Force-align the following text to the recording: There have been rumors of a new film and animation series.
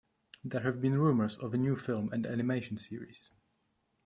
There 0.43 0.61
have 0.61 0.81
been 0.81 0.97
rumors 0.97 1.37
of 1.37 1.53
a 1.53 1.57
new 1.59 1.77
film 1.77 2.11
and 2.11 2.25
animation 2.25 2.75
series. 2.79 3.33